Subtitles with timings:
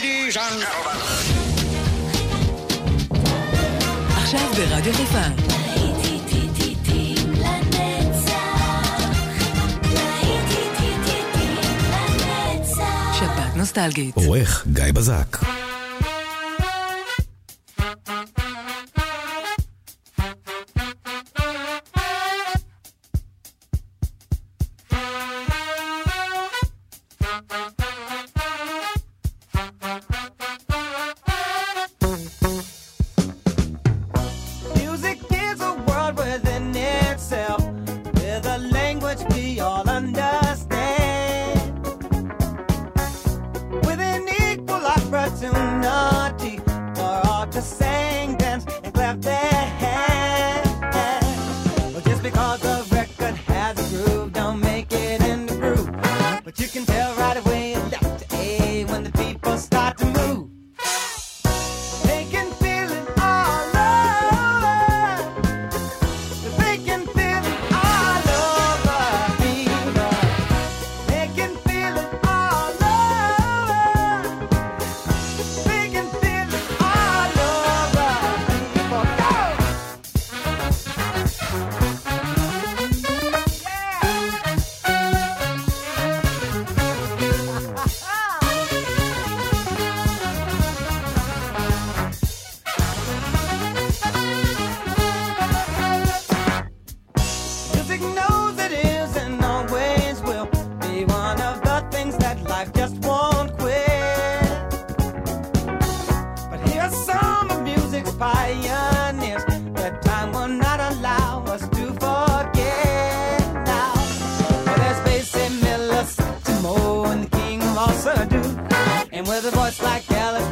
[0.00, 0.64] ladies and
[4.16, 5.18] עכשיו ברדיו חיפה.
[13.56, 14.16] נוסטלגית.
[14.16, 15.59] עורך גיא בזק.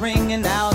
[0.08, 0.67] ringing out.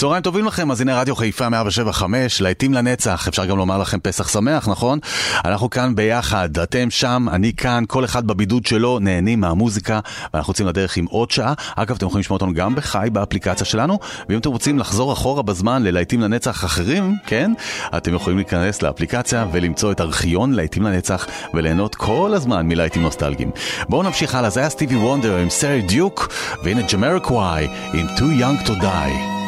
[0.00, 4.28] צהריים טובים לכם, אז הנה רדיו חיפה 175, להיטים לנצח, אפשר גם לומר לכם פסח
[4.28, 4.98] שמח, נכון?
[5.44, 10.00] אנחנו כאן ביחד, אתם שם, אני כאן, כל אחד בבידוד שלו, נהנים מהמוזיקה,
[10.34, 11.54] ואנחנו יוצאים לדרך עם עוד שעה.
[11.76, 13.98] אגב, אתם יכולים לשמוע אותנו גם בחי באפליקציה שלנו,
[14.28, 17.52] ואם אתם רוצים לחזור אחורה בזמן ללהיטים לנצח אחרים, כן?
[17.96, 23.50] אתם יכולים להיכנס לאפליקציה ולמצוא את ארכיון להיטים לנצח, וליהנות כל הזמן מלהיטים נוסטלגיים.
[23.88, 26.28] בואו נמשיך הלאה, זה היה סטיבי וונדר עם סרי דיוק,
[26.64, 29.39] והנה ג'מריקוואי עם Too Young to Die.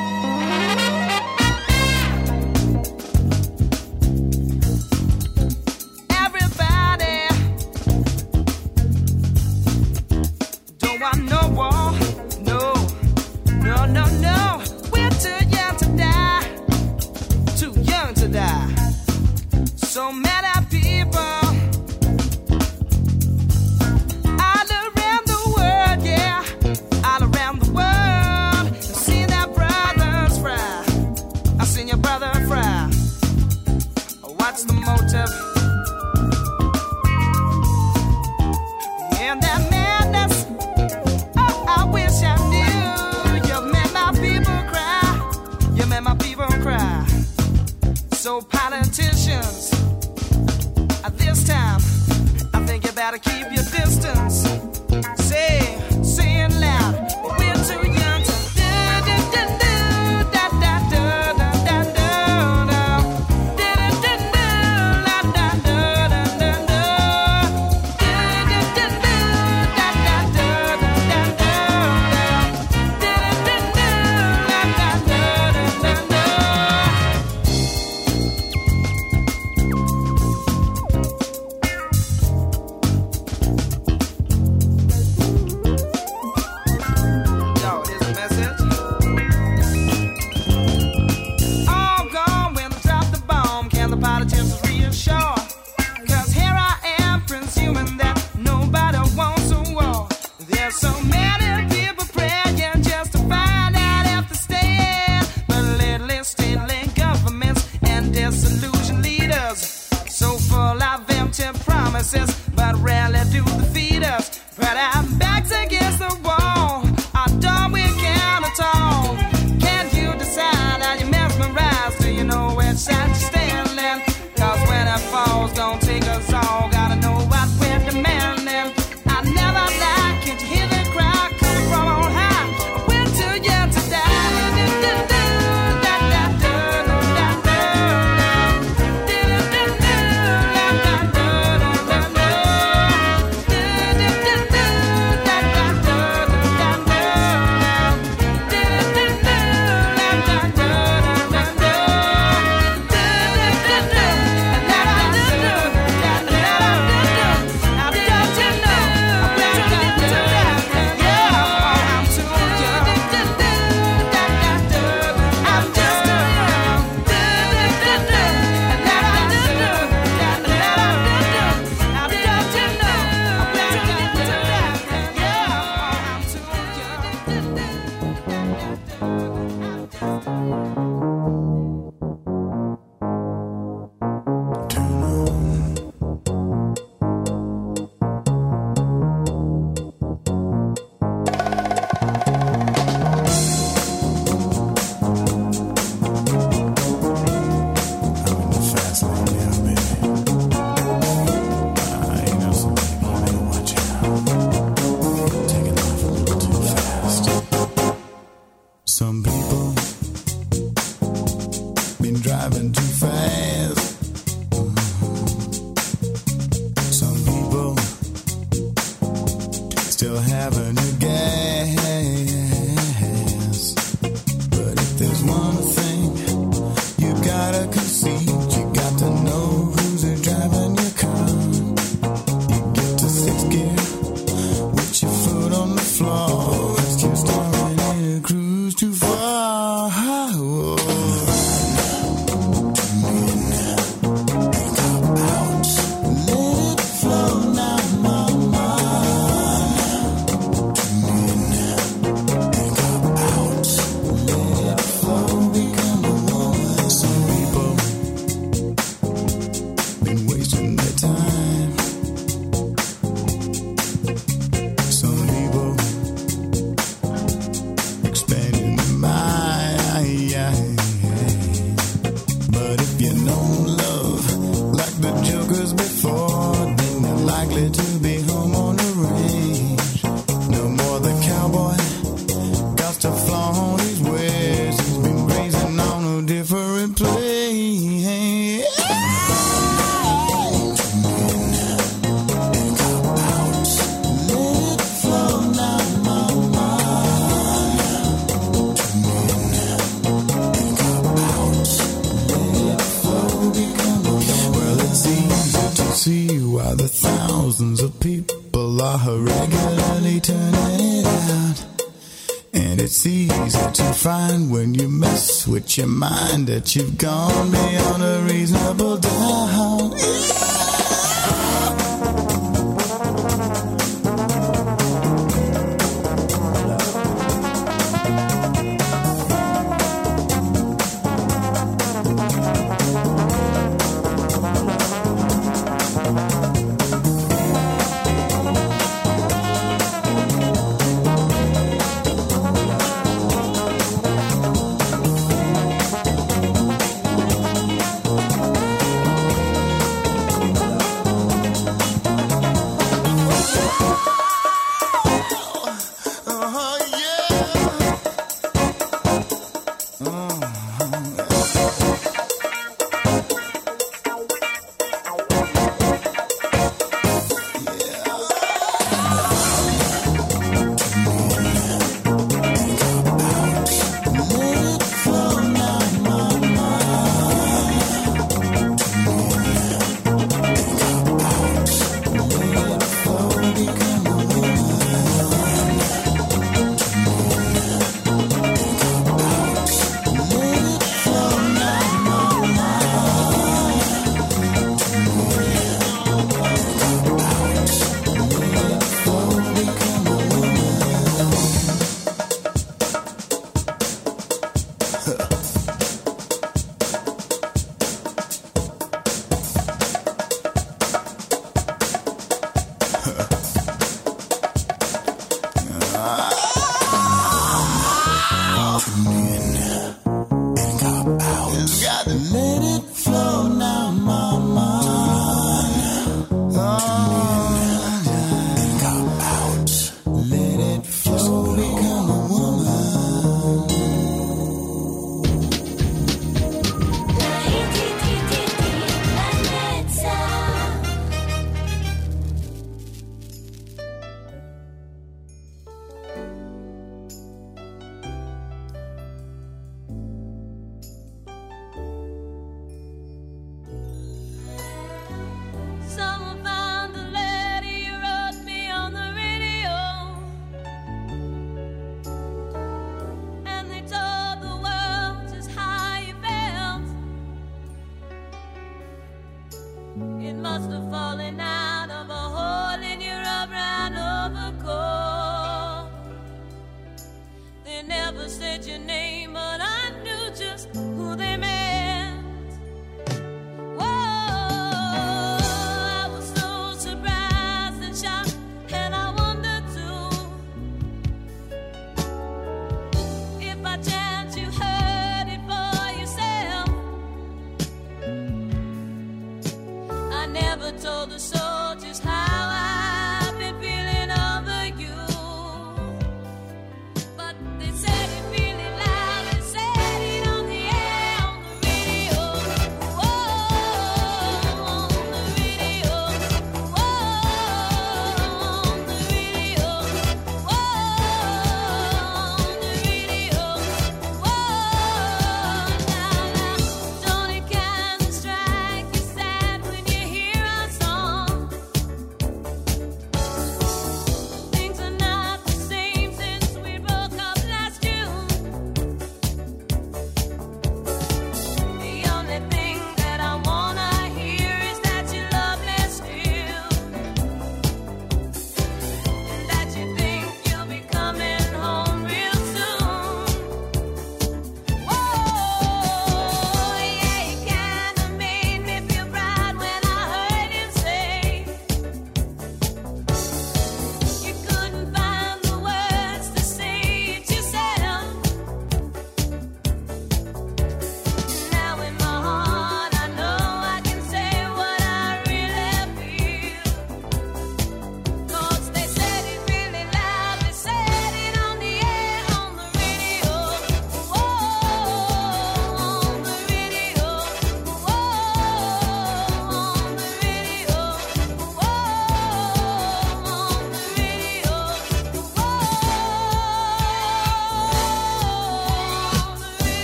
[315.79, 317.52] Your mind that you've gone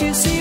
[0.00, 0.37] you see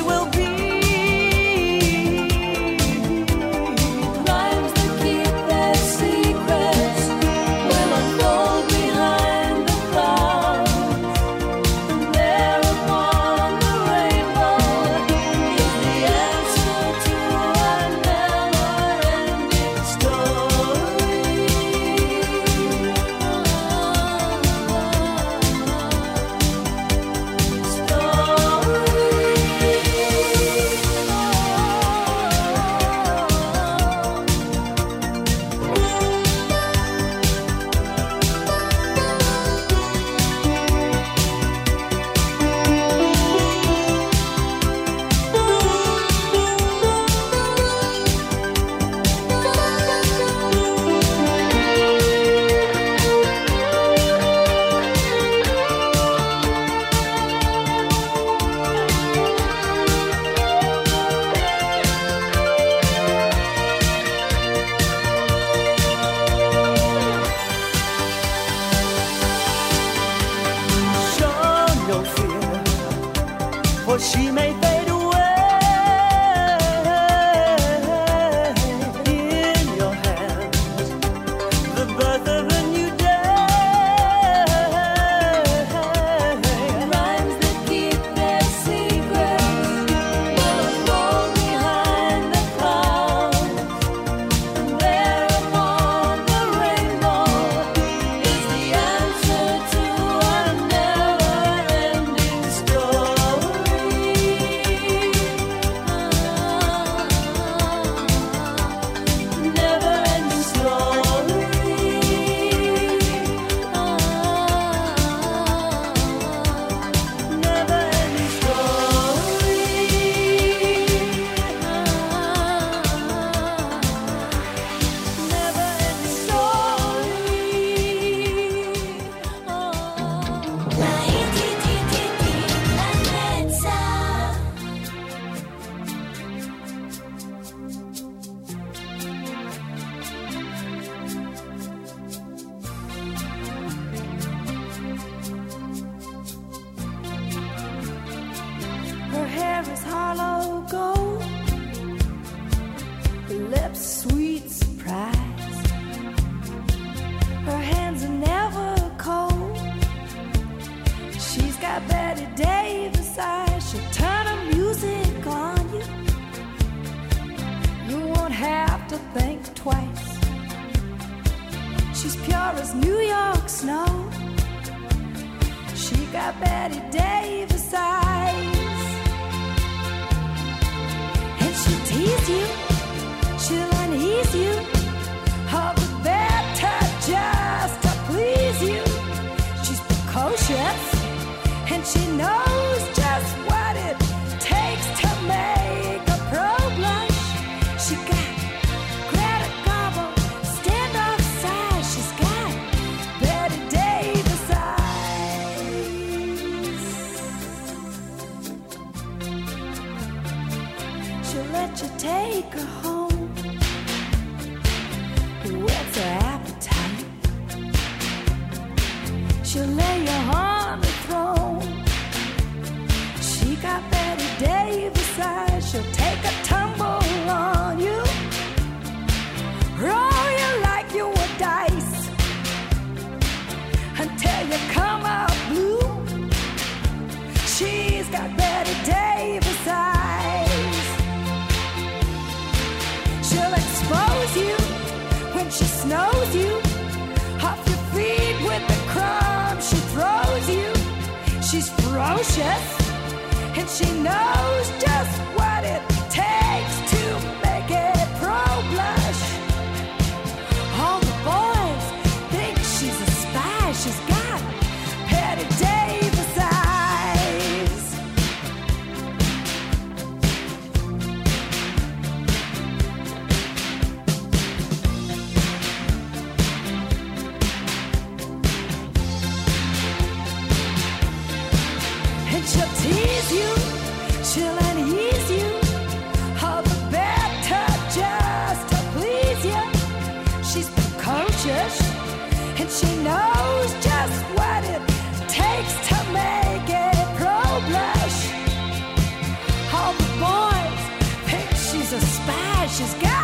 [302.77, 303.16] She's got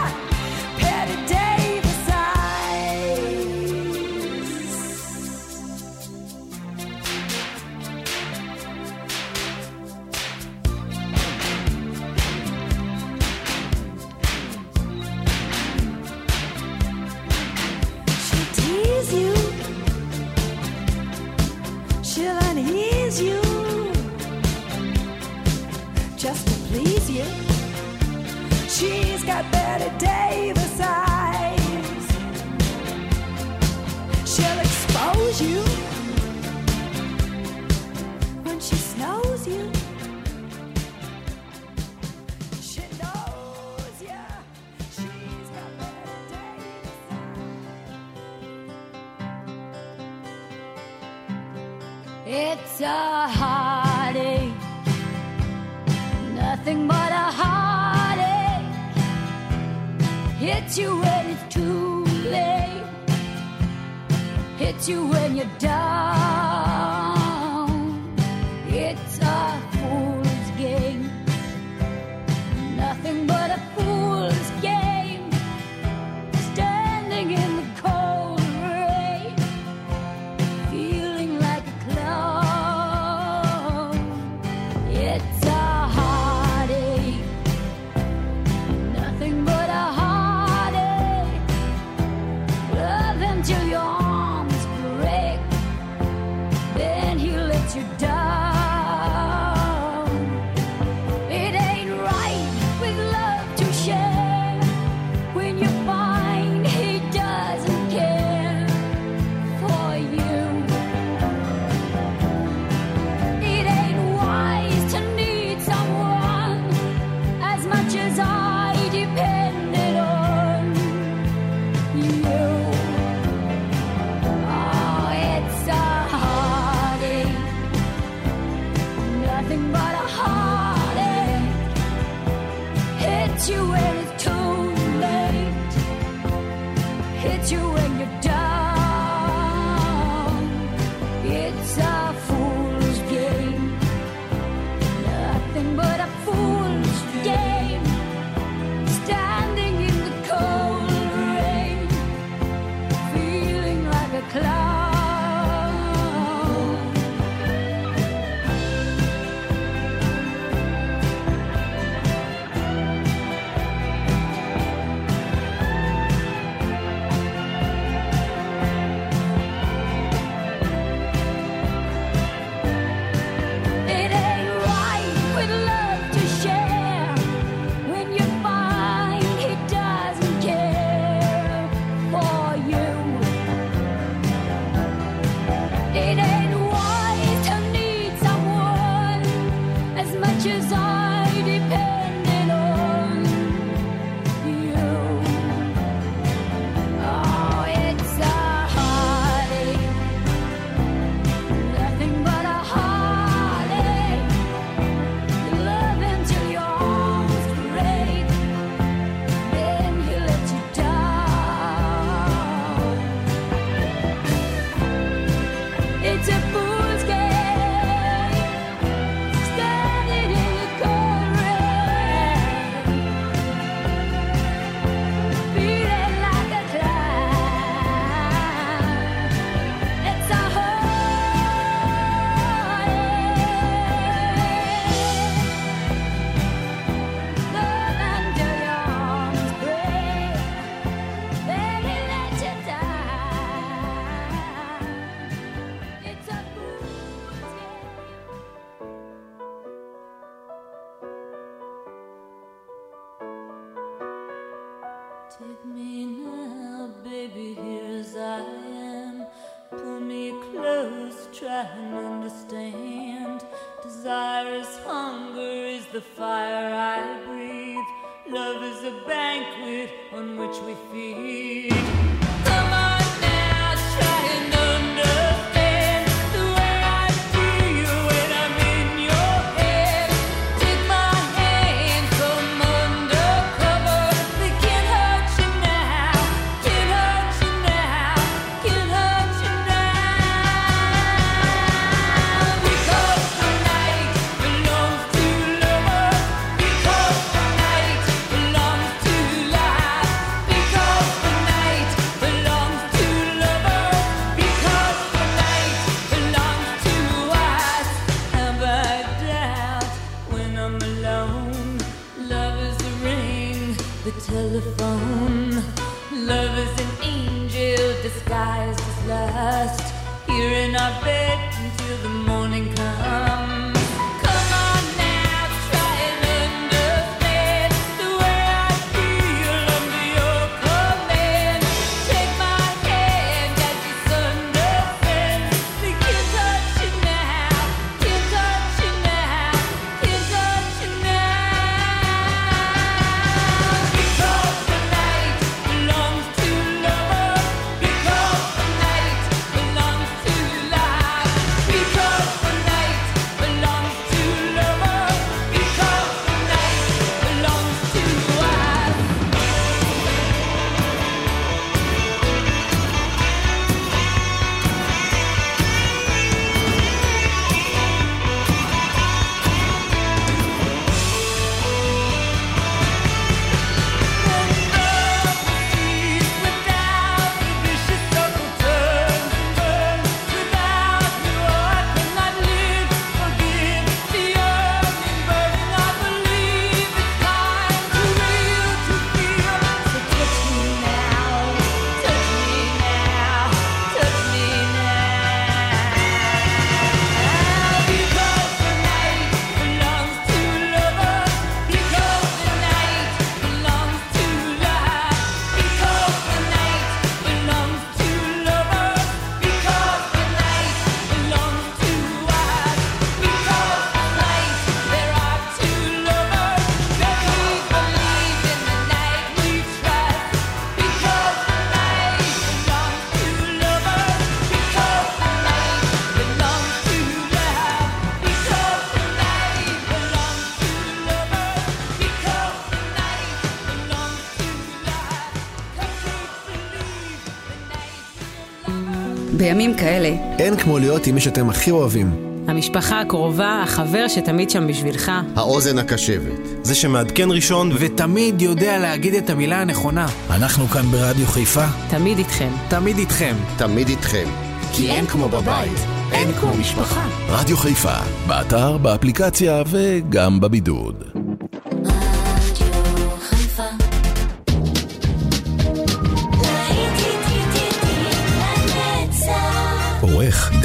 [439.63, 440.09] בימים כאלה...
[440.39, 442.11] אין כמו להיות עם מי שאתם הכי אוהבים.
[442.47, 445.11] המשפחה הקרובה, החבר שתמיד שם בשבילך.
[445.35, 446.63] האוזן הקשבת.
[446.63, 450.07] זה שמעדכן ראשון ותמיד יודע להגיד את המילה הנכונה.
[450.29, 451.65] אנחנו כאן ברדיו חיפה.
[451.89, 452.49] תמיד איתכם.
[452.69, 453.35] תמיד איתכם.
[453.57, 454.27] תמיד איתכם.
[454.73, 455.79] כי אין כמו בבית,
[456.11, 457.07] אין כמו משפחה.
[457.29, 457.97] רדיו חיפה,
[458.27, 461.03] באתר, באפליקציה וגם בבידוד.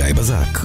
[0.09, 0.58] איתי בזק.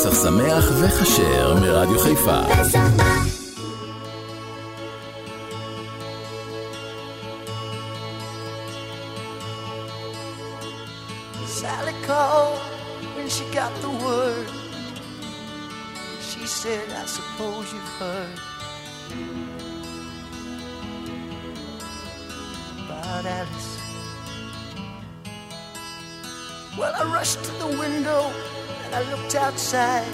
[0.00, 2.40] פסח שמח וכשר מרדיו חיפה.
[11.60, 12.58] Sally called
[13.16, 14.48] when she got the word.
[16.28, 18.36] She said, I suppose you've heard
[22.82, 23.72] about Alice.
[26.78, 28.59] Well, I rushed to the window and
[28.93, 30.11] I looked outside,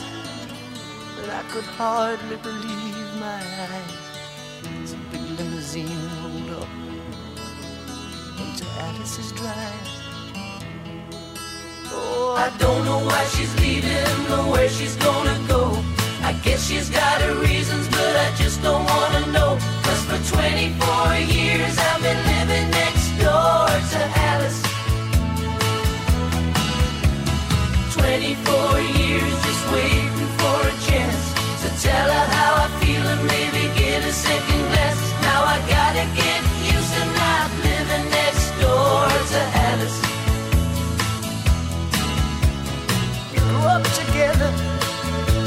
[1.16, 3.42] but I could hardly believe my
[3.74, 4.94] eyes.
[4.94, 5.90] A big limousine
[6.22, 6.70] rolled up
[8.38, 9.90] into Alice's drive.
[11.92, 15.84] Oh, I don't know why she's leaving or where she's gonna go.
[16.22, 19.58] I guess she's got her reasons, but I just don't wanna know.
[19.86, 24.67] Cause for 24 years I've been living next door to Alice.
[28.28, 31.24] 24 years just waiting for a chance
[31.64, 35.02] to tell her how I feel and maybe get a second glance.
[35.22, 40.00] Now I gotta get used to not living next door to Alice.
[43.32, 44.52] We grew up together,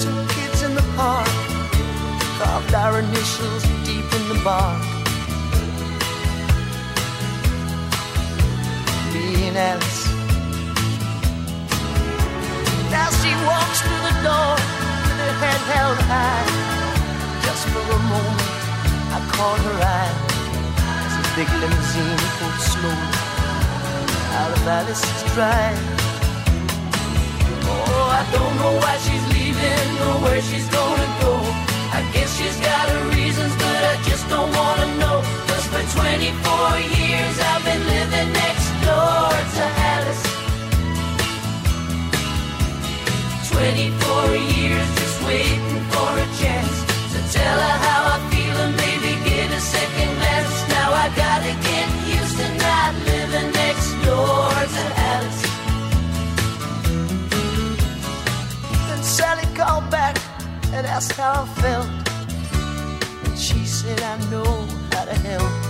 [0.01, 1.29] two kids in the park,
[2.39, 4.81] carved our initials deep in the bark.
[9.13, 10.00] Me and Alice.
[13.01, 14.53] Now she walks through the door
[15.05, 16.49] with her head held high.
[17.47, 18.53] Just for a moment,
[19.17, 20.17] I caught her eye
[21.09, 23.13] as a big limousine pulled slowly
[24.37, 25.81] out of Alice's drive.
[27.73, 31.33] Oh, I don't know why she's leaving or where she's gonna go.
[31.97, 35.17] I guess she's got her reasons, but I just don't wanna know.
[35.49, 40.40] Cause for 24 years I've been living next door to Alice.
[43.51, 46.77] 24 years just waiting for a chance
[47.13, 50.57] to tell her how I feel and maybe get a second glance.
[50.77, 51.87] Now I gotta get
[52.17, 55.43] used to not living next door to Alice.
[58.89, 60.17] Then Sally called back
[60.73, 61.89] and asked how I felt.
[63.25, 65.70] And she said, I know how to help.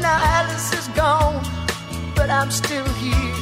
[0.00, 1.42] Now Alice is gone,
[2.14, 3.34] but I'm still here.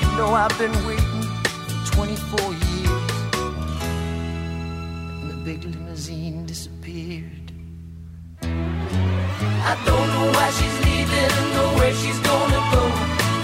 [0.00, 3.04] You know, I've been waiting for 24 years.
[5.20, 7.52] And the big limousine disappeared.
[8.42, 11.32] I don't know why she's leaving
[11.62, 12.84] or where she's gonna go.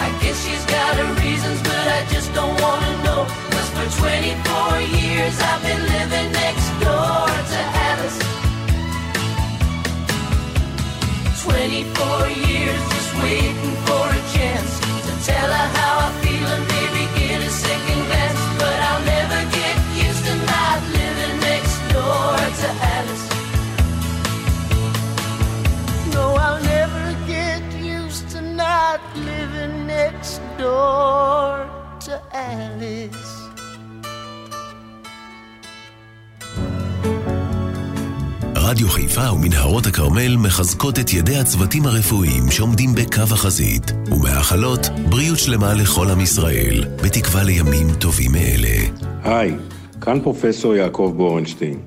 [0.06, 3.26] I guess she's got her reasons, but I just don't wanna know.
[3.52, 5.89] Cause for 24 years I've been
[29.00, 31.66] not living next door
[32.00, 33.40] to Alice.
[38.56, 45.74] רדיו חיפה ומנהרות הכרמל מחזקות את ידי הצוותים הרפואיים שעומדים בקו החזית, ומאחלות בריאות שלמה
[45.74, 48.78] לכל עם ישראל, בתקווה לימים טובים מאלה.
[49.22, 49.54] היי,
[50.00, 51.78] כאן פרופסור יעקב בורנשטיין.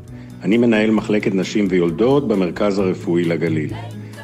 [0.43, 3.73] אני מנהל מחלקת נשים ויולדות במרכז הרפואי לגליל.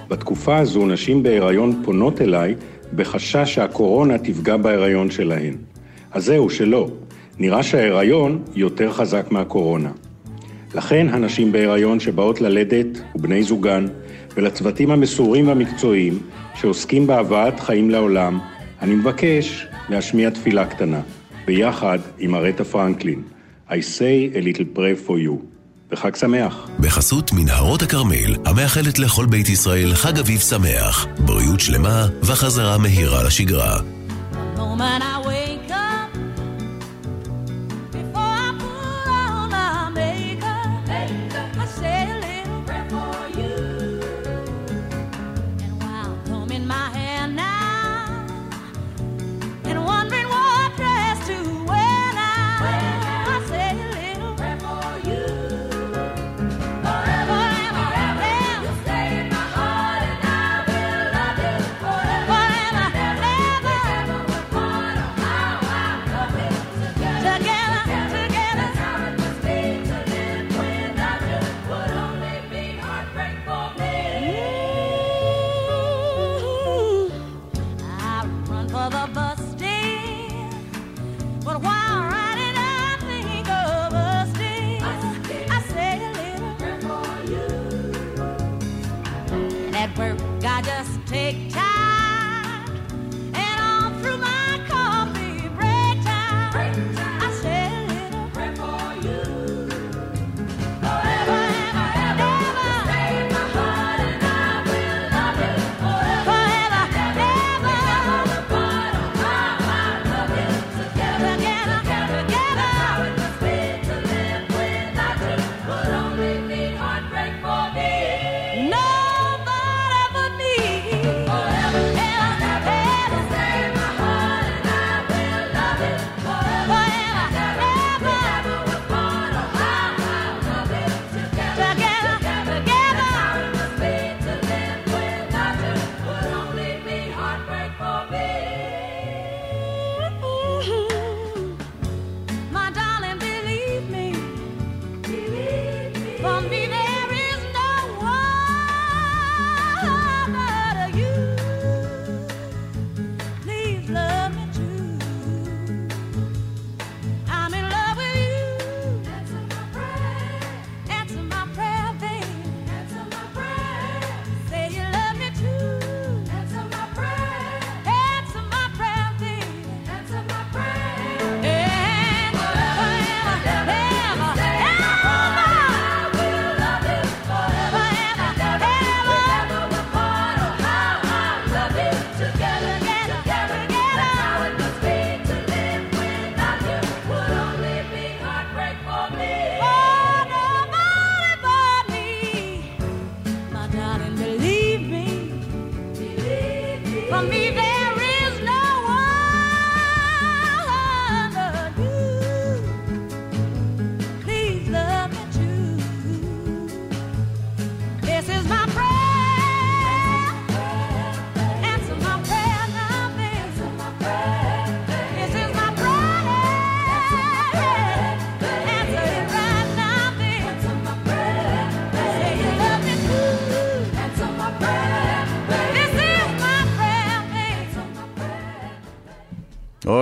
[0.09, 2.55] בתקופה הזו נשים בהיריון פונות אליי
[2.95, 5.53] בחשש שהקורונה תפגע בהיריון שלהן.
[6.11, 6.89] אז זהו, שלא.
[7.39, 9.91] נראה שההיריון יותר חזק מהקורונה.
[10.75, 13.85] לכן הנשים בהיריון שבאות ללדת ובני זוגן
[14.37, 16.19] ולצוותים המסורים והמקצועיים
[16.55, 18.39] שעוסקים בהבאת חיים לעולם,
[18.81, 21.01] אני מבקש להשמיע תפילה קטנה,
[21.45, 23.21] ביחד עם ארטה פרנקלין.
[23.69, 25.49] I say a little prayer for you.
[25.91, 26.67] וחג שמח.
[26.79, 33.79] בחסות מנהרות הכרמל, המאחלת לכל בית ישראל חג אביב שמח, בריאות שלמה וחזרה מהירה לשגרה.
[34.79, 35.28] moment I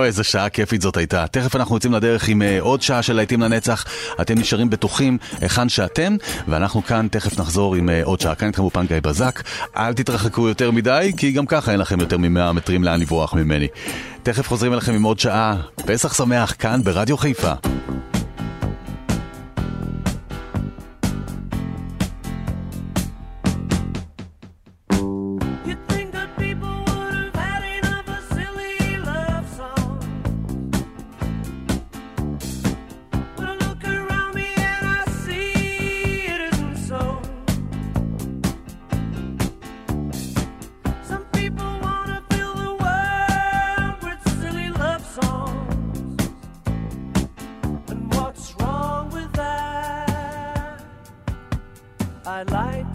[0.08, 1.26] איזה שעה כיפית זאת הייתה.
[1.26, 3.84] תכף אנחנו יוצאים לדרך עם uh, עוד שעה של להיטים לנצח.
[4.20, 6.16] אתם נשארים בטוחים היכן שאתם,
[6.48, 8.34] ואנחנו כאן תכף נחזור עם uh, עוד שעה.
[8.34, 9.42] כאן איתכם אופן גיא בזק.
[9.76, 13.68] אל תתרחקו יותר מדי, כי גם ככה אין לכם יותר מ-100 מטרים לאן לברוח ממני.
[14.22, 15.56] תכף חוזרים אליכם עם עוד שעה.
[15.86, 17.52] פסח שמח כאן ברדיו חיפה.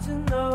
[0.02, 0.53] To know.